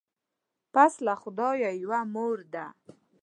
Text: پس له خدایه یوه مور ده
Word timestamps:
پس 0.73 0.93
له 1.05 1.13
خدایه 1.21 1.69
یوه 1.83 1.99
مور 2.13 2.37
ده 2.53 2.65